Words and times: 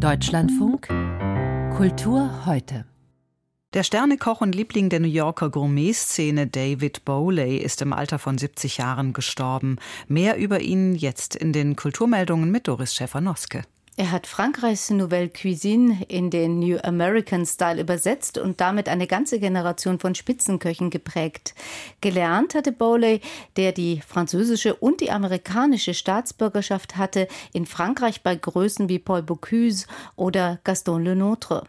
Deutschlandfunk 0.00 0.88
Kultur 1.76 2.46
heute. 2.46 2.86
Der 3.74 3.82
Sternekoch 3.82 4.40
und 4.40 4.54
Liebling 4.54 4.88
der 4.88 4.98
New 4.98 5.06
Yorker 5.06 5.50
Gourmet-Szene 5.50 6.46
David 6.46 7.04
Bowley 7.04 7.58
ist 7.58 7.82
im 7.82 7.92
Alter 7.92 8.18
von 8.18 8.38
70 8.38 8.78
Jahren 8.78 9.12
gestorben. 9.12 9.76
Mehr 10.08 10.38
über 10.38 10.62
ihn 10.62 10.94
jetzt 10.94 11.36
in 11.36 11.52
den 11.52 11.76
Kulturmeldungen 11.76 12.50
mit 12.50 12.66
Doris 12.66 12.94
Schäfer-Noske. 12.94 13.64
Er 14.00 14.12
hat 14.12 14.26
Frankreichs 14.26 14.88
Nouvelle 14.88 15.28
Cuisine 15.28 16.06
in 16.08 16.30
den 16.30 16.58
New 16.58 16.78
American 16.82 17.44
Style 17.44 17.78
übersetzt 17.78 18.38
und 18.38 18.58
damit 18.58 18.88
eine 18.88 19.06
ganze 19.06 19.38
Generation 19.38 19.98
von 19.98 20.14
Spitzenköchen 20.14 20.88
geprägt. 20.88 21.54
Gelernt 22.00 22.54
hatte 22.54 22.72
Bowley, 22.72 23.20
der 23.58 23.72
die 23.72 24.00
französische 24.00 24.74
und 24.74 25.02
die 25.02 25.10
amerikanische 25.10 25.92
Staatsbürgerschaft 25.92 26.96
hatte, 26.96 27.28
in 27.52 27.66
Frankreich 27.66 28.22
bei 28.22 28.36
Größen 28.36 28.88
wie 28.88 28.98
Paul 28.98 29.22
Bocuse 29.22 29.86
oder 30.16 30.60
Gaston 30.64 31.06
Lenôtre. 31.06 31.64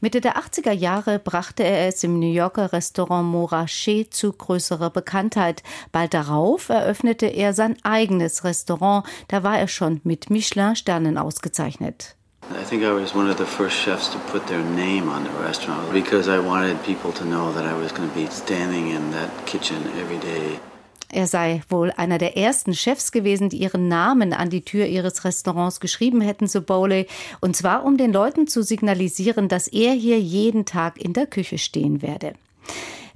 Mitte 0.00 0.20
der 0.20 0.36
80er 0.36 0.72
Jahre 0.72 1.18
brachte 1.18 1.62
er 1.62 1.88
es 1.88 2.02
im 2.04 2.18
New 2.18 2.32
Yorker 2.32 2.72
Restaurant 2.72 3.28
Montrachet 3.28 4.12
zu 4.12 4.32
größerer 4.32 4.90
Bekanntheit. 4.90 5.62
Bald 5.92 6.14
darauf 6.14 6.68
eröffnete 6.68 7.26
er 7.26 7.52
sein 7.52 7.76
eigenes 7.82 8.44
Restaurant. 8.44 9.04
Da 9.28 9.42
war 9.42 9.58
er 9.58 9.68
schon 9.68 10.00
mit 10.04 10.30
Michelin-Sternen 10.30 11.18
ausgezeichnet. 11.18 12.16
I 12.50 12.64
think 12.64 12.82
I 12.82 12.92
was 12.92 13.14
one 13.14 13.30
of 13.30 13.36
the 13.38 13.46
first 13.46 13.76
chefs 13.76 14.10
to 14.10 14.18
put 14.32 14.46
their 14.48 14.62
name 14.62 15.08
on 15.08 15.22
the 15.22 15.30
restaurant 15.46 15.92
because 15.92 16.28
I 16.28 16.40
wanted 16.40 16.82
people 16.82 17.12
to 17.12 17.24
know 17.24 17.52
that 17.52 17.64
I 17.64 17.74
was 17.74 17.92
going 17.94 18.08
to 18.08 18.14
be 18.14 18.26
standing 18.26 18.90
in 18.90 19.12
that 19.12 19.30
kitchen 19.46 19.82
every 20.00 20.18
day. 20.18 20.58
Er 21.12 21.26
sei 21.26 21.62
wohl 21.68 21.90
einer 21.96 22.18
der 22.18 22.36
ersten 22.36 22.74
Chefs 22.74 23.10
gewesen, 23.10 23.48
die 23.48 23.58
ihren 23.58 23.88
Namen 23.88 24.32
an 24.32 24.48
die 24.48 24.64
Tür 24.64 24.86
ihres 24.86 25.24
Restaurants 25.24 25.80
geschrieben 25.80 26.20
hätten, 26.20 26.46
so 26.46 26.62
Bowley. 26.62 27.06
Und 27.40 27.56
zwar, 27.56 27.84
um 27.84 27.96
den 27.96 28.12
Leuten 28.12 28.46
zu 28.46 28.62
signalisieren, 28.62 29.48
dass 29.48 29.66
er 29.66 29.92
hier 29.92 30.20
jeden 30.20 30.66
Tag 30.66 30.98
in 30.98 31.12
der 31.12 31.26
Küche 31.26 31.58
stehen 31.58 32.00
werde. 32.00 32.34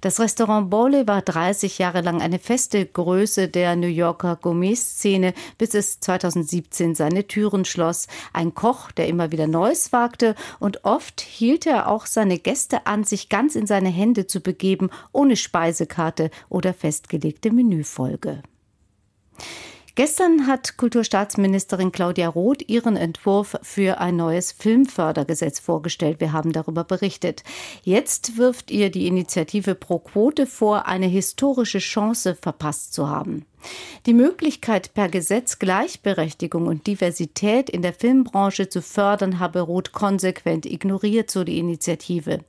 Das 0.04 0.20
Restaurant 0.20 0.68
Bowley 0.68 1.08
war 1.08 1.22
30 1.22 1.78
Jahre 1.78 2.02
lang 2.02 2.20
eine 2.20 2.38
feste 2.38 2.84
Größe 2.84 3.48
der 3.48 3.74
New 3.74 3.86
Yorker 3.86 4.36
Gourmet-Szene, 4.36 5.32
bis 5.56 5.72
es 5.72 5.98
2017 5.98 6.94
seine 6.94 7.26
Türen 7.26 7.64
schloss. 7.64 8.06
Ein 8.34 8.52
Koch, 8.52 8.92
der 8.92 9.08
immer 9.08 9.32
wieder 9.32 9.46
Neues 9.46 9.94
wagte 9.94 10.34
und 10.60 10.84
oft 10.84 11.22
hielt 11.22 11.64
er 11.64 11.88
auch 11.88 12.04
seine 12.04 12.38
Gäste 12.38 12.86
an, 12.86 13.04
sich 13.04 13.30
ganz 13.30 13.56
in 13.56 13.66
seine 13.66 13.88
Hände 13.88 14.26
zu 14.26 14.42
begeben, 14.42 14.90
ohne 15.12 15.36
Speisekarte 15.36 16.30
oder 16.50 16.74
festgelegte 16.74 17.50
Menüfolge. 17.50 18.42
Gestern 19.96 20.48
hat 20.48 20.76
Kulturstaatsministerin 20.76 21.92
Claudia 21.92 22.26
Roth 22.26 22.68
ihren 22.68 22.96
Entwurf 22.96 23.56
für 23.62 24.00
ein 24.00 24.16
neues 24.16 24.50
Filmfördergesetz 24.50 25.60
vorgestellt. 25.60 26.18
Wir 26.18 26.32
haben 26.32 26.50
darüber 26.50 26.82
berichtet. 26.82 27.44
Jetzt 27.84 28.36
wirft 28.36 28.72
ihr 28.72 28.90
die 28.90 29.06
Initiative 29.06 29.76
Pro 29.76 30.00
Quote 30.00 30.48
vor, 30.48 30.86
eine 30.86 31.06
historische 31.06 31.78
Chance 31.78 32.34
verpasst 32.34 32.92
zu 32.92 33.08
haben. 33.08 33.46
Die 34.06 34.14
Möglichkeit, 34.14 34.94
per 34.94 35.08
Gesetz 35.08 35.58
Gleichberechtigung 35.58 36.66
und 36.66 36.86
Diversität 36.86 37.70
in 37.70 37.82
der 37.82 37.92
Filmbranche 37.92 38.68
zu 38.68 38.82
fördern, 38.82 39.38
habe 39.38 39.60
Roth 39.60 39.92
konsequent 39.92 40.66
ignoriert, 40.66 41.30
so 41.30 41.44
die 41.44 41.58
Initiative. 41.58 42.40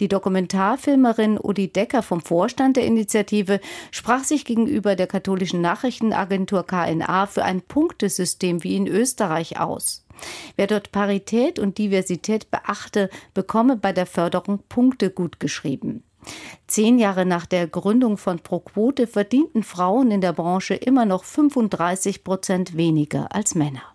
Die 0.00 0.08
Dokumentarfilmerin 0.08 1.38
Udi 1.40 1.68
Decker 1.68 2.02
vom 2.02 2.20
Vorstand 2.20 2.76
der 2.76 2.84
Initiative 2.84 3.60
sprach 3.92 4.24
sich 4.24 4.44
gegenüber 4.44 4.96
der 4.96 5.06
katholischen 5.06 5.60
Nachrichtenagentur 5.60 6.66
KNA 6.66 7.26
für 7.26 7.44
ein 7.44 7.62
Punktesystem 7.62 8.64
wie 8.64 8.76
in 8.76 8.88
Österreich 8.88 9.60
aus. 9.60 10.04
Wer 10.56 10.66
dort 10.66 10.92
Parität 10.92 11.58
und 11.58 11.78
Diversität 11.78 12.50
beachte, 12.50 13.10
bekomme 13.34 13.76
bei 13.76 13.92
der 13.92 14.06
Förderung 14.06 14.60
Punkte 14.68 15.10
gutgeschrieben. 15.10 16.02
Zehn 16.66 16.98
Jahre 16.98 17.26
nach 17.26 17.46
der 17.46 17.66
Gründung 17.66 18.16
von 18.16 18.38
ProQuote 18.38 19.06
verdienten 19.06 19.62
Frauen 19.62 20.10
in 20.10 20.20
der 20.20 20.32
Branche 20.32 20.74
immer 20.74 21.06
noch 21.06 21.24
35 21.24 22.24
Prozent 22.24 22.76
weniger 22.76 23.34
als 23.34 23.54
Männer. 23.54 23.93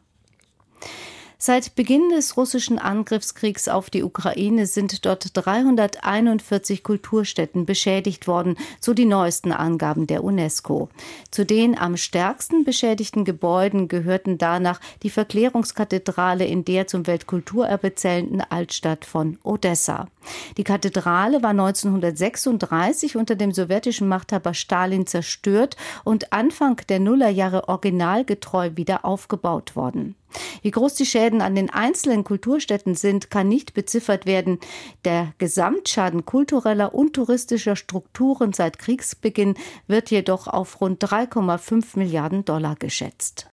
Seit 1.42 1.76
Beginn 1.76 2.10
des 2.10 2.36
russischen 2.36 2.80
Angriffskriegs 2.80 3.70
auf 3.70 3.90
die 3.90 4.04
Ukraine 4.04 4.66
sind 4.66 5.06
dort 5.06 5.26
341 5.34 6.84
Kulturstätten 6.84 7.66
beschädigt 7.66 8.28
worden, 8.28 8.58
so 8.82 8.94
die 8.94 9.06
neuesten 9.06 9.54
Angaben 9.54 10.06
der 10.06 10.26
UNESCO. 10.26 10.90
Zu 11.32 11.46
den 11.46 11.78
am 11.78 11.96
stärksten 11.96 12.66
beschädigten 12.66 13.24
Gebäuden 13.24 13.88
gehörten 13.88 14.38
danach 14.38 14.82
die 15.02 15.10
Verklärungskathedrale 15.10 16.46
in 16.46 16.66
der 16.66 16.88
zum 16.88 17.08
Weltkulturerbe 17.08 17.96
zählenden 17.96 18.42
Altstadt 18.42 19.06
von 19.06 19.38
Odessa. 19.42 20.10
Die 20.58 20.66
Kathedrale 20.66 21.42
war 21.42 21.52
1936 21.52 23.16
unter 23.16 23.36
dem 23.38 23.54
sowjetischen 23.54 24.10
Machthaber 24.10 24.54
Stalin 24.54 25.08
zerstört 25.08 25.78
und 26.04 26.34
Anfang 26.34 26.82
der 26.90 27.00
Nullerjahre 27.00 27.70
originalgetreu 27.70 28.72
wieder 28.76 29.06
aufgebaut 29.06 29.78
worden. 29.78 30.16
Wie 30.62 30.72
groß 30.72 30.96
die 30.96 31.06
Schäden 31.06 31.42
an 31.42 31.56
den 31.56 31.70
einzelnen 31.70 32.24
Kulturstätten 32.24 32.96
sind, 32.96 33.30
kann 33.30 33.48
nicht 33.48 33.74
beziffert 33.74 34.26
werden. 34.26 34.60
Der 35.06 35.34
Gesamtschaden 35.38 36.26
kultureller 36.26 36.94
und 36.94 37.14
touristischer 37.14 37.76
Strukturen 37.76 38.54
seit 38.54 38.80
Kriegsbeginn 38.80 39.56
wird 39.88 40.12
jedoch 40.12 40.48
auf 40.48 40.82
rund 40.82 41.04
3,5 41.04 41.98
Milliarden 41.98 42.46
Dollar 42.46 42.76
geschätzt. 42.76 43.50